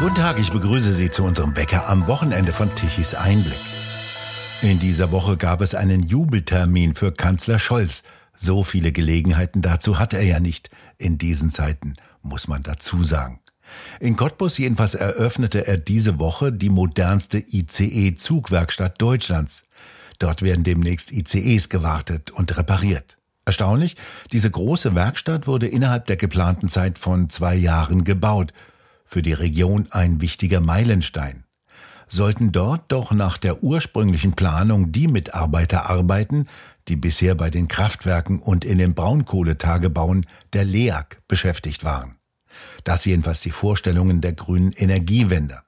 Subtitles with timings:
[0.00, 3.58] Guten Tag, ich begrüße Sie zu unserem Bäcker am Wochenende von Tichys Einblick.
[4.62, 8.02] In dieser Woche gab es einen Jubeltermin für Kanzler Scholz.
[8.34, 13.40] So viele Gelegenheiten dazu hat er ja nicht in diesen Zeiten, muss man dazu sagen.
[14.00, 19.64] In Cottbus jedenfalls eröffnete er diese Woche die modernste ICE-Zugwerkstatt Deutschlands.
[20.18, 23.18] Dort werden demnächst ICEs gewartet und repariert.
[23.44, 23.96] Erstaunlich,
[24.32, 28.54] diese große Werkstatt wurde innerhalb der geplanten Zeit von zwei Jahren gebaut
[29.10, 31.42] für die Region ein wichtiger Meilenstein.
[32.06, 36.46] Sollten dort doch nach der ursprünglichen Planung die Mitarbeiter arbeiten,
[36.86, 42.18] die bisher bei den Kraftwerken und in den Braunkohletagebauen der LEAG beschäftigt waren.
[42.84, 45.60] Das jedenfalls die Vorstellungen der grünen Energiewende.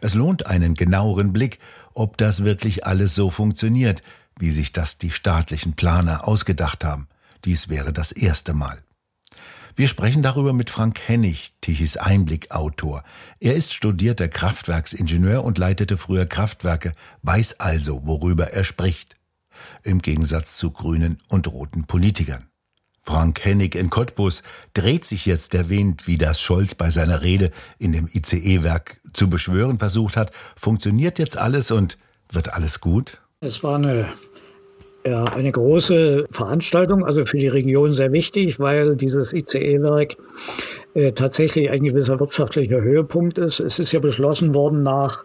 [0.00, 1.58] Es lohnt einen genaueren Blick,
[1.92, 4.02] ob das wirklich alles so funktioniert,
[4.38, 7.08] wie sich das die staatlichen Planer ausgedacht haben.
[7.44, 8.78] Dies wäre das erste Mal.
[9.78, 13.04] Wir sprechen darüber mit Frank Hennig, Tichys Einblick-Autor.
[13.38, 19.14] Er ist studierter Kraftwerksingenieur und leitete früher Kraftwerke, weiß also, worüber er spricht.
[19.84, 22.48] Im Gegensatz zu grünen und roten Politikern.
[23.02, 24.42] Frank Hennig in Cottbus
[24.74, 29.30] dreht sich jetzt der Wind, wie das Scholz bei seiner Rede in dem ICE-Werk zu
[29.30, 30.32] beschwören versucht hat.
[30.56, 31.98] Funktioniert jetzt alles und
[32.32, 33.20] wird alles gut?
[33.40, 34.08] Es war eine
[35.06, 40.16] ja, eine große Veranstaltung, also für die Region sehr wichtig, weil dieses ICE-Werk
[40.94, 43.60] äh, tatsächlich ein gewisser wirtschaftlicher Höhepunkt ist.
[43.60, 45.24] Es ist ja beschlossen worden nach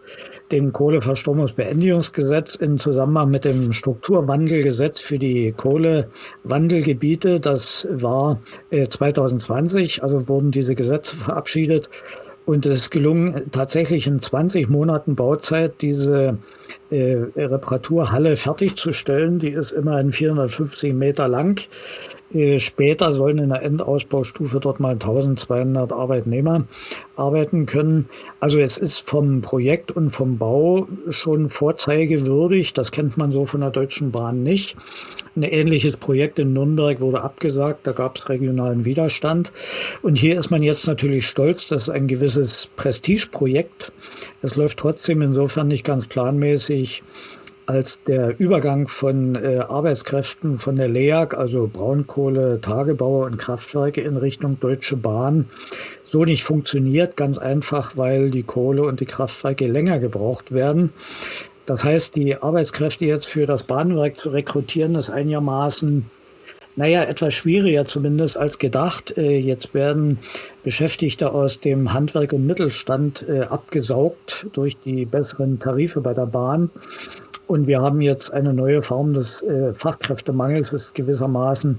[0.52, 7.40] dem Kohleverstromungsbeendigungsgesetz in Zusammenhang mit dem Strukturwandelgesetz für die Kohlewandelgebiete.
[7.40, 11.90] Das war äh, 2020, also wurden diese Gesetze verabschiedet.
[12.46, 16.36] Und es ist gelungen, tatsächlich in 20 Monaten Bauzeit diese
[16.90, 19.38] äh, Reparaturhalle fertigzustellen.
[19.38, 21.60] Die ist immerhin 450 Meter lang.
[22.34, 26.64] Äh, später sollen in der Endausbaustufe dort mal 1200 Arbeitnehmer
[27.16, 28.08] arbeiten können.
[28.40, 32.72] Also es ist vom Projekt und vom Bau schon vorzeigewürdig.
[32.72, 34.76] Das kennt man so von der Deutschen Bahn nicht.
[35.36, 39.52] Ein ähnliches Projekt in Nürnberg wurde abgesagt, da gab es regionalen Widerstand.
[40.00, 43.92] Und hier ist man jetzt natürlich stolz, das ist ein gewisses Prestigeprojekt.
[44.42, 47.02] Es läuft trotzdem insofern nicht ganz planmäßig
[47.66, 54.16] als der Übergang von äh, Arbeitskräften von der LEAG, also Braunkohle, Tagebauer und Kraftwerke in
[54.16, 55.48] Richtung Deutsche Bahn
[56.14, 60.92] so nicht funktioniert, ganz einfach, weil die Kohle und die Kraftwerke länger gebraucht werden.
[61.66, 66.08] Das heißt, die Arbeitskräfte jetzt für das Bahnwerk zu rekrutieren, ist einigermaßen,
[66.76, 69.16] naja, etwas schwieriger zumindest als gedacht.
[69.16, 70.18] Äh, jetzt werden
[70.62, 76.70] Beschäftigte aus dem Handwerk und Mittelstand äh, abgesaugt durch die besseren Tarife bei der Bahn.
[77.46, 81.78] Und wir haben jetzt eine neue Form des äh, Fachkräftemangels, das ist gewissermaßen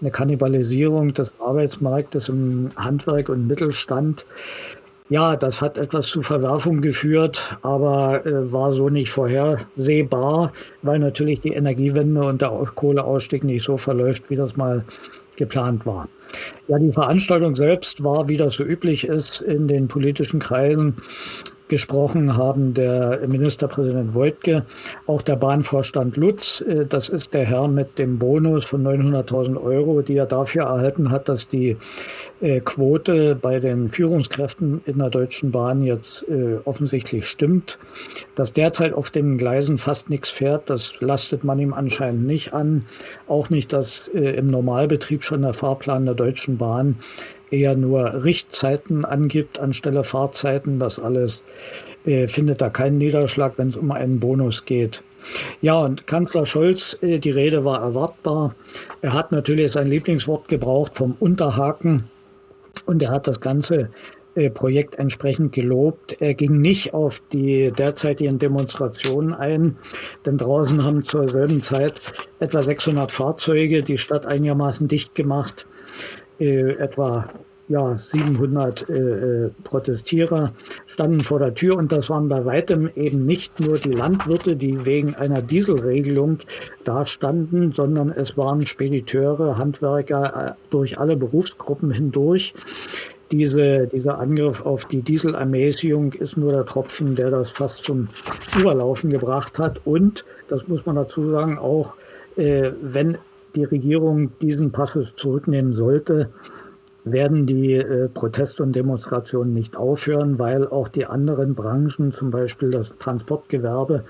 [0.00, 4.26] eine Kannibalisierung des Arbeitsmarktes im Handwerk und Mittelstand.
[5.08, 11.40] Ja, das hat etwas zu Verwerfung geführt, aber äh, war so nicht vorhersehbar, weil natürlich
[11.40, 14.84] die Energiewende und der Kohleausstieg nicht so verläuft, wie das mal
[15.36, 16.08] geplant war.
[16.66, 20.96] Ja, die Veranstaltung selbst war, wie das so üblich ist, in den politischen Kreisen
[21.68, 24.64] gesprochen haben der Ministerpräsident Wojtke,
[25.06, 26.60] auch der Bahnvorstand Lutz.
[26.60, 31.10] Äh, das ist der Herr mit dem Bonus von 900.000 Euro, die er dafür erhalten
[31.10, 31.76] hat, dass die
[32.40, 37.78] äh, Quote bei den Führungskräften in der Deutschen Bahn jetzt äh, offensichtlich stimmt.
[38.34, 42.84] Dass derzeit auf den Gleisen fast nichts fährt, das lastet man ihm anscheinend nicht an.
[43.26, 46.96] Auch nicht, dass im Normalbetrieb schon der Fahrplan der Deutschen Bahn
[47.56, 50.78] eher nur Richtzeiten angibt anstelle Fahrzeiten.
[50.78, 51.42] Das alles
[52.04, 55.02] äh, findet da keinen Niederschlag, wenn es um einen Bonus geht.
[55.60, 58.54] Ja, und Kanzler Scholz, äh, die Rede war erwartbar.
[59.02, 62.04] Er hat natürlich sein Lieblingswort gebraucht vom Unterhaken
[62.84, 63.90] und er hat das ganze
[64.36, 66.20] äh, Projekt entsprechend gelobt.
[66.20, 69.76] Er ging nicht auf die derzeitigen Demonstrationen ein,
[70.24, 71.94] denn draußen haben zur selben Zeit
[72.38, 75.66] etwa 600 Fahrzeuge die Stadt einigermaßen dicht gemacht
[76.38, 77.26] äh, etwa
[77.68, 80.52] ja, 700 äh, äh, Protestierer
[80.86, 84.84] standen vor der Tür und das waren bei weitem eben nicht nur die Landwirte, die
[84.84, 86.38] wegen einer Dieselregelung
[86.84, 92.54] da standen, sondern es waren Spediteure, Handwerker äh, durch alle Berufsgruppen hindurch.
[93.32, 98.06] Diese, dieser Angriff auf die Dieselermäßigung ist nur der Tropfen, der das fast zum
[98.56, 99.80] Überlaufen gebracht hat.
[99.84, 101.94] Und, das muss man dazu sagen, auch
[102.36, 103.18] äh, wenn
[103.56, 106.30] die Regierung diesen Passus zurücknehmen sollte,
[107.06, 112.70] werden die äh, Proteste und Demonstrationen nicht aufhören, weil auch die anderen Branchen, zum Beispiel
[112.70, 114.04] das Transportgewerbe,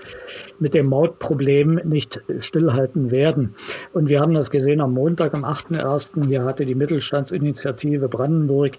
[0.59, 3.53] mit dem Mautproblem nicht stillhalten werden.
[3.93, 6.25] Und wir haben das gesehen am Montag, am 8.1.
[6.25, 8.71] Hier hatte die Mittelstandsinitiative Brandenburg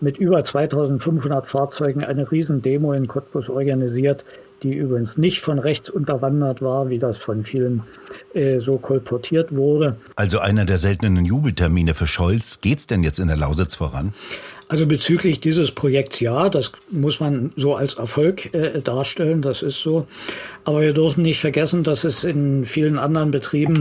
[0.00, 4.26] mit über 2500 Fahrzeugen eine Riesendemo in Cottbus organisiert,
[4.64, 7.82] die übrigens nicht von rechts unterwandert war, wie das von vielen
[8.32, 9.96] äh, so kolportiert wurde.
[10.16, 12.60] Also einer der seltenen Jubeltermine für Scholz.
[12.60, 14.14] Geht's denn jetzt in der Lausitz voran?
[14.68, 19.80] Also bezüglich dieses Projekts ja, das muss man so als Erfolg äh, darstellen, das ist
[19.80, 20.06] so.
[20.64, 23.78] Aber wir dürfen nicht vergessen, dass es in vielen anderen Betrieben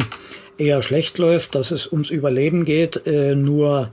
[0.58, 3.08] eher schlecht läuft, dass es ums Überleben geht.
[3.08, 3.92] Äh, nur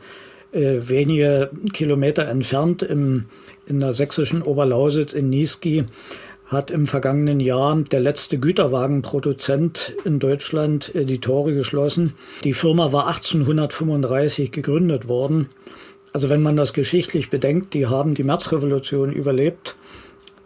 [0.53, 3.27] äh, wenige Kilometer entfernt im,
[3.67, 5.85] in der sächsischen Oberlausitz in Niesky
[6.51, 12.15] hat im vergangenen Jahr der letzte Güterwagenproduzent in Deutschland äh, die Tore geschlossen.
[12.45, 15.49] Die Firma war 1835 gegründet worden.
[16.13, 19.77] Also wenn man das geschichtlich bedenkt, die haben die Märzrevolution überlebt,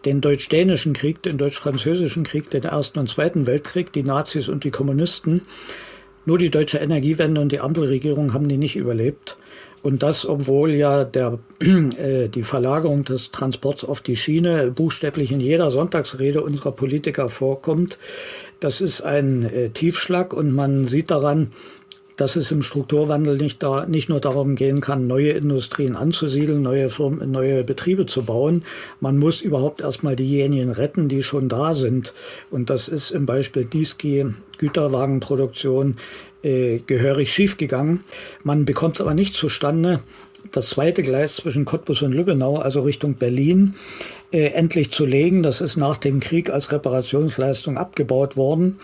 [0.05, 4.69] den deutsch-dänischen Krieg, den deutsch-französischen Krieg, den Ersten und Zweiten Weltkrieg, die Nazis und die
[4.69, 5.41] Kommunisten.
[6.27, 9.37] Nur die deutsche Energiewende und die Ampelregierung haben die nicht überlebt.
[9.85, 15.39] Und das, obwohl ja der, äh, die Verlagerung des Transports auf die Schiene buchstäblich in
[15.39, 17.99] jeder Sonntagsrede unserer Politiker vorkommt.
[18.59, 21.51] Das ist ein äh, Tiefschlag und man sieht daran,
[22.17, 26.89] dass es im Strukturwandel nicht, da, nicht nur darum gehen kann, neue Industrien anzusiedeln, neue,
[26.89, 28.63] Firmen, neue Betriebe zu bauen.
[28.99, 32.13] Man muss überhaupt erstmal diejenigen retten, die schon da sind.
[32.49, 34.25] Und das ist im Beispiel Dieski
[34.57, 35.97] Güterwagenproduktion
[36.43, 38.03] äh, gehörig schiefgegangen.
[38.43, 39.99] Man bekommt es aber nicht zustande,
[40.51, 43.75] das zweite Gleis zwischen Cottbus und Lübbenau, also Richtung Berlin,
[44.31, 45.43] äh, endlich zu legen.
[45.43, 48.79] Das ist nach dem Krieg als Reparationsleistung abgebaut worden.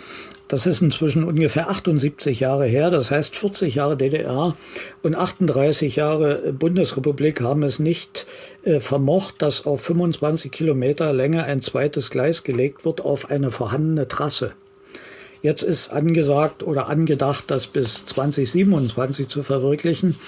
[0.51, 4.53] Das ist inzwischen ungefähr 78 Jahre her, das heißt 40 Jahre DDR
[5.01, 8.27] und 38 Jahre Bundesrepublik haben es nicht
[8.63, 14.09] äh, vermocht, dass auf 25 Kilometer Länge ein zweites Gleis gelegt wird auf eine vorhandene
[14.09, 14.51] Trasse.
[15.42, 20.19] Jetzt ist angesagt oder angedacht, das bis 2027 zu verwirklichen.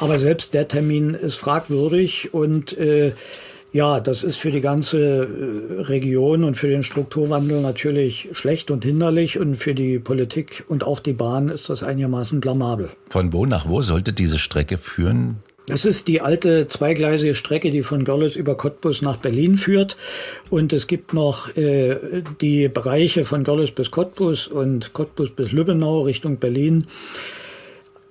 [0.00, 3.12] Aber selbst der Termin ist fragwürdig und äh,
[3.72, 8.84] ja, das ist für die ganze äh, Region und für den Strukturwandel natürlich schlecht und
[8.84, 12.90] hinderlich und für die Politik und auch die Bahn ist das einigermaßen blamabel.
[13.08, 15.36] Von wo nach wo sollte diese Strecke führen?
[15.66, 19.96] Das ist die alte zweigleisige Strecke, die von Görlitz über Cottbus nach Berlin führt.
[20.48, 26.00] Und es gibt noch äh, die Bereiche von Görlitz bis Cottbus und Cottbus bis Lübbenau
[26.00, 26.88] Richtung Berlin.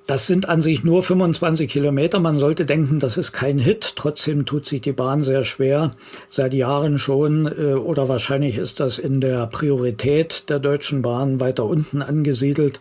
[0.09, 2.19] Das sind an sich nur 25 Kilometer.
[2.19, 3.93] Man sollte denken, das ist kein Hit.
[3.95, 5.91] Trotzdem tut sich die Bahn sehr schwer,
[6.27, 7.45] seit Jahren schon.
[7.45, 12.79] Äh, oder wahrscheinlich ist das in der Priorität der Deutschen Bahn weiter unten angesiedelt.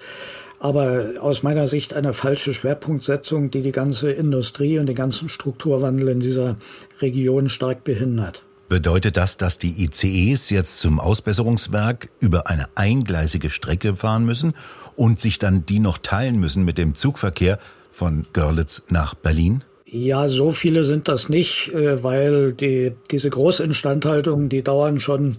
[0.59, 6.09] Aber aus meiner Sicht eine falsche Schwerpunktsetzung, die die ganze Industrie und den ganzen Strukturwandel
[6.09, 6.57] in dieser
[7.03, 8.48] Region stark behindert.
[8.69, 14.53] Bedeutet das, dass die ICEs jetzt zum Ausbesserungswerk über eine eingleisige Strecke fahren müssen
[14.95, 17.59] und sich dann die noch teilen müssen mit dem Zugverkehr
[17.91, 19.65] von Görlitz nach Berlin?
[19.87, 25.39] Ja, so viele sind das nicht, äh, weil die, diese Großinstandhaltungen, die dauern schon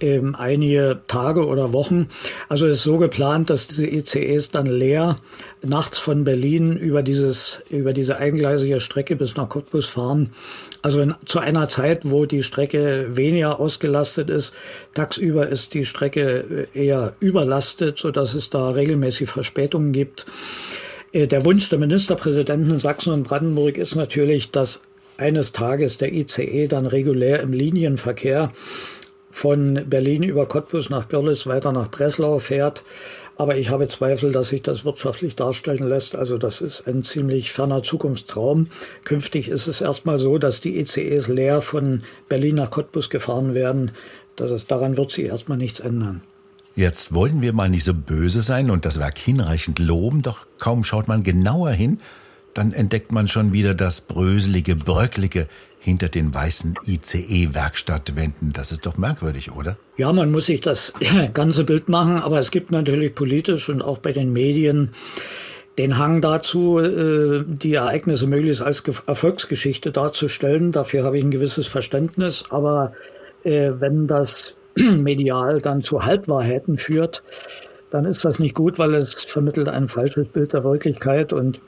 [0.00, 2.08] ähm, einige Tage oder Wochen.
[2.48, 5.18] Also ist so geplant, dass diese ICEs dann leer
[5.62, 10.32] nachts von Berlin über dieses über diese eingleisige Strecke bis nach Cottbus fahren.
[10.86, 14.54] Also in, zu einer Zeit, wo die Strecke weniger ausgelastet ist.
[14.94, 20.26] Tagsüber ist die Strecke äh, eher überlastet, so dass es da regelmäßig Verspätungen gibt.
[21.10, 24.80] Äh, der Wunsch der Ministerpräsidenten in Sachsen und Brandenburg ist natürlich, dass
[25.16, 28.52] eines Tages der ICE dann regulär im Linienverkehr
[29.28, 32.84] von Berlin über Cottbus nach Görlitz weiter nach Breslau fährt.
[33.38, 36.16] Aber ich habe Zweifel, dass sich das wirtschaftlich darstellen lässt.
[36.16, 38.68] Also das ist ein ziemlich ferner Zukunftstraum.
[39.04, 43.90] Künftig ist es erstmal so, dass die ECEs leer von Berlin nach Cottbus gefahren werden.
[44.36, 46.22] Das ist, daran wird sich erstmal nichts ändern.
[46.74, 50.84] Jetzt wollen wir mal nicht so böse sein und das Werk hinreichend loben, doch kaum
[50.84, 52.00] schaut man genauer hin,
[52.56, 55.46] dann entdeckt man schon wieder das bröselige, bröcklige
[55.78, 58.52] hinter den weißen ICE-Werkstattwänden.
[58.52, 59.76] Das ist doch merkwürdig, oder?
[59.96, 60.92] Ja, man muss sich das
[61.34, 64.90] ganze Bild machen, aber es gibt natürlich politisch und auch bei den Medien
[65.78, 70.72] den Hang dazu, äh, die Ereignisse möglichst als Erfolgsgeschichte darzustellen.
[70.72, 72.44] Dafür habe ich ein gewisses Verständnis.
[72.48, 72.92] Aber
[73.44, 77.22] äh, wenn das medial dann zu Halbwahrheiten führt,
[77.90, 81.60] dann ist das nicht gut, weil es vermittelt ein falsches Bild der Wirklichkeit und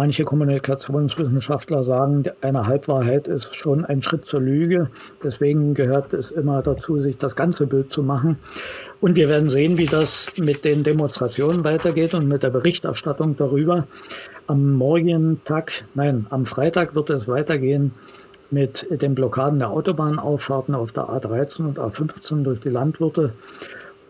[0.00, 4.88] Manche Kommunikationswissenschaftler sagen, eine Halbwahrheit ist schon ein Schritt zur Lüge.
[5.22, 8.38] Deswegen gehört es immer dazu, sich das ganze Bild zu machen.
[9.02, 13.86] Und wir werden sehen, wie das mit den Demonstrationen weitergeht und mit der Berichterstattung darüber.
[14.46, 15.42] Am morgigen
[15.92, 17.92] nein, am Freitag wird es weitergehen
[18.50, 23.34] mit den Blockaden der Autobahnauffahrten auf der A13 und A15 durch die Landwirte.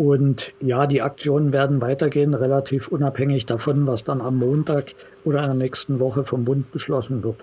[0.01, 5.47] Und ja, die Aktionen werden weitergehen, relativ unabhängig davon, was dann am Montag oder in
[5.47, 7.43] der nächsten Woche vom Bund beschlossen wird.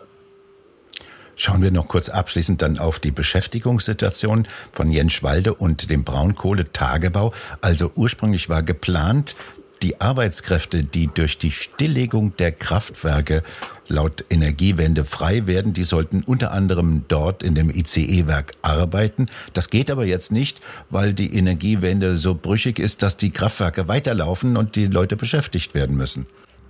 [1.39, 7.31] Schauen wir noch kurz abschließend dann auf die Beschäftigungssituation von Jenschwalde und dem Braunkohletagebau.
[7.61, 9.35] Also ursprünglich war geplant,
[9.83, 13.43] die Arbeitskräfte, die durch die Stilllegung der Kraftwerke
[13.87, 19.27] laut Energiewende frei werden, die sollten unter anderem dort in dem ICE-Werk arbeiten.
[19.53, 24.57] Das geht aber jetzt nicht, weil die Energiewende so brüchig ist, dass die Kraftwerke weiterlaufen
[24.57, 26.25] und die Leute beschäftigt werden müssen.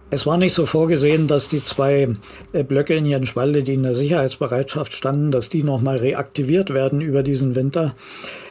[0.09, 2.07] Es war nicht so vorgesehen, dass die zwei
[2.53, 7.23] äh, Blöcke in Jenschwalde, die in der Sicherheitsbereitschaft standen, dass die nochmal reaktiviert werden über
[7.23, 7.93] diesen Winter.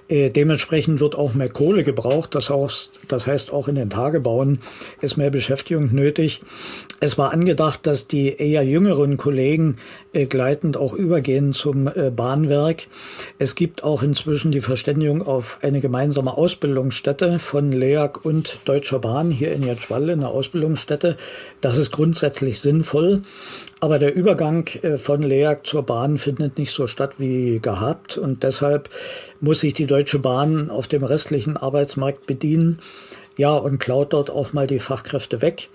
[0.09, 2.35] Äh, dementsprechend wird auch mehr Kohle gebraucht.
[2.35, 4.61] Das, heißt, das heißt, auch in den Tagebauen
[5.01, 6.41] ist mehr Beschäftigung nötig.
[7.01, 9.77] Es war angedacht, dass die eher jüngeren Kollegen
[10.13, 12.87] äh, gleitend auch übergehen zum äh, Bahnwerk.
[13.39, 19.31] Es gibt auch inzwischen die Verständigung auf eine gemeinsame Ausbildungsstätte von LEAG und Deutscher Bahn
[19.31, 21.17] hier in Jetschwalle, eine Ausbildungsstätte.
[21.61, 23.23] Das ist grundsätzlich sinnvoll.
[23.87, 28.19] Aber der Übergang äh, von LEAG zur Bahn findet nicht so statt wie gehabt.
[28.19, 28.89] Und deshalb
[29.39, 32.81] muss sich die Deutsche Bahn auf dem restlichen Arbeitsmarkt bedienen.
[33.37, 35.69] Ja, und klaut dort auch mal die Fachkräfte weg.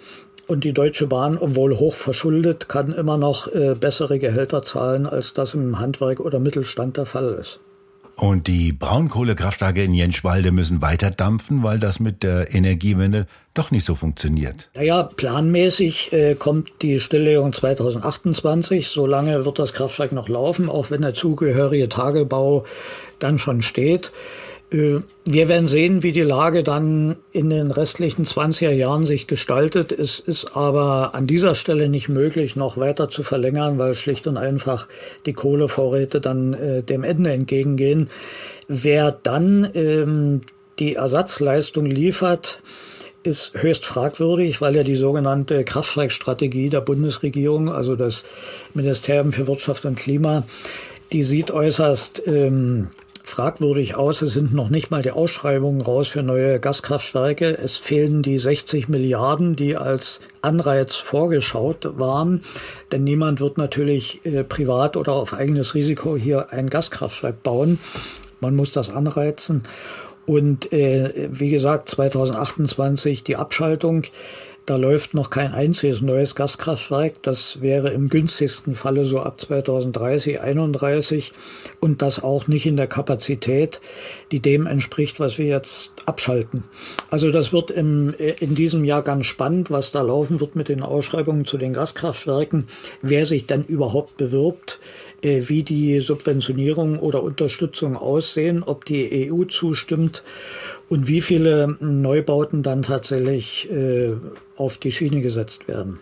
[0.45, 5.33] Und die Deutsche Bahn, obwohl hoch verschuldet, kann immer noch äh, bessere Gehälter zahlen, als
[5.33, 7.61] das im Handwerk oder Mittelstand der Fall ist.
[8.15, 13.83] Und die Braunkohlekraftwerke in Jenschwalde müssen weiter dampfen, weil das mit der Energiewende doch nicht
[13.83, 14.69] so funktioniert.
[14.75, 18.89] Naja, planmäßig äh, kommt die Stilllegung 2028.
[18.89, 22.65] Solange wird das Kraftwerk noch laufen, auch wenn der zugehörige Tagebau
[23.19, 24.11] dann schon steht.
[24.71, 29.91] Äh, wir werden sehen, wie die Lage dann in den restlichen 20er Jahren sich gestaltet.
[29.91, 34.37] Es ist aber an dieser Stelle nicht möglich, noch weiter zu verlängern, weil schlicht und
[34.37, 34.87] einfach
[35.25, 38.09] die Kohlevorräte dann äh, dem Ende entgegengehen.
[38.67, 40.41] Wer dann ähm,
[40.79, 42.61] die Ersatzleistung liefert,
[43.23, 48.23] ist höchst fragwürdig, weil ja die sogenannte Kraftwerkstrategie der Bundesregierung, also das
[48.73, 50.43] Ministerium für Wirtschaft und Klima,
[51.11, 52.87] die sieht äußerst ähm,
[53.31, 54.21] fragwürdig aus.
[54.21, 57.57] Es sind noch nicht mal die Ausschreibungen raus für neue Gaskraftwerke.
[57.57, 62.43] Es fehlen die 60 Milliarden, die als Anreiz vorgeschaut waren.
[62.91, 67.79] Denn niemand wird natürlich äh, privat oder auf eigenes Risiko hier ein Gaskraftwerk bauen.
[68.41, 69.63] Man muss das anreizen.
[70.25, 74.03] Und äh, wie gesagt, 2028 die Abschaltung.
[74.67, 77.23] Da läuft noch kein einziges neues Gaskraftwerk.
[77.23, 81.33] Das wäre im günstigsten Falle so ab 2030, 31
[81.79, 83.81] und das auch nicht in der Kapazität,
[84.31, 86.63] die dem entspricht, was wir jetzt abschalten.
[87.09, 90.83] Also das wird im, in diesem Jahr ganz spannend, was da laufen wird mit den
[90.83, 92.67] Ausschreibungen zu den Gaskraftwerken,
[93.01, 94.79] wer sich denn überhaupt bewirbt
[95.21, 100.23] äh, wie die Subventionierung oder Unterstützung aussehen, ob die EU zustimmt
[100.91, 104.11] und wie viele Neubauten dann tatsächlich äh,
[104.57, 105.99] auf die Schiene gesetzt werden.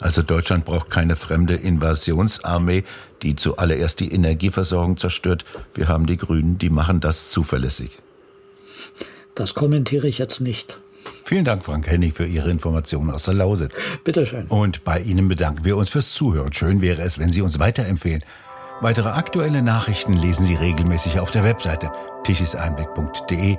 [0.00, 2.84] Also Deutschland braucht keine fremde Invasionsarmee,
[3.20, 5.44] die zuallererst die Energieversorgung zerstört.
[5.74, 7.98] Wir haben die Grünen, die machen das zuverlässig.
[9.34, 10.80] Das kommentiere ich jetzt nicht.
[11.22, 13.78] Vielen Dank, Frank Hennig, für Ihre Informationen aus der Lausitz.
[14.04, 14.46] Bitteschön.
[14.46, 16.54] Und bei Ihnen bedanken wir uns fürs Zuhören.
[16.54, 18.24] Schön wäre es, wenn Sie uns weiterempfehlen.
[18.80, 21.90] Weitere aktuelle Nachrichten lesen Sie regelmäßig auf der Webseite
[22.24, 23.58] tischiseinblick.de